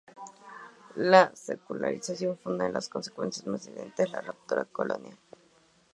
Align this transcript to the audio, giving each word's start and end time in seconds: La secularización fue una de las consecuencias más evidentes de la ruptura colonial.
La 0.95 1.31
secularización 1.35 2.35
fue 2.35 2.53
una 2.55 2.63
de 2.65 2.71
las 2.71 2.89
consecuencias 2.89 3.45
más 3.45 3.67
evidentes 3.67 4.07
de 4.07 4.11
la 4.11 4.21
ruptura 4.21 4.65
colonial. 4.65 5.15